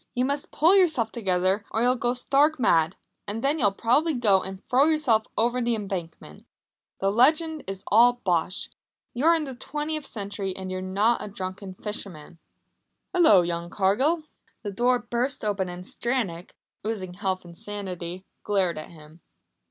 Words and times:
You 0.15 0.25
must 0.25 0.49
pull 0.49 0.75
yourself 0.75 1.11
together 1.11 1.63
or 1.69 1.83
you'll 1.83 1.93
go 1.93 2.15
stark 2.15 2.59
mad, 2.59 2.95
and 3.27 3.43
then 3.43 3.59
you'll 3.59 3.71
probably 3.71 4.15
go 4.15 4.41
and 4.41 4.65
throw 4.67 4.85
yourself 4.85 5.27
over 5.37 5.61
the 5.61 5.75
Embankment. 5.75 6.47
That 7.01 7.11
legend 7.11 7.63
is 7.67 7.83
all 7.85 8.13
bosh! 8.13 8.67
You're 9.13 9.35
in 9.35 9.43
the 9.43 9.53
twentieth 9.53 10.07
century, 10.07 10.55
and 10.55 10.71
you're 10.71 10.81
not 10.81 11.21
a 11.23 11.27
drunken 11.27 11.75
fisherman" 11.75 12.39
"Hullo, 13.15 13.43
young 13.43 13.69
Cargill!" 13.69 14.23
The 14.63 14.71
door 14.71 14.97
burst 14.97 15.45
open 15.45 15.69
and 15.69 15.85
Stranack, 15.85 16.55
oozing 16.83 17.13
health 17.13 17.45
and 17.45 17.55
sanity, 17.55 18.25
glared 18.43 18.79
at 18.79 18.89
him. 18.89 19.21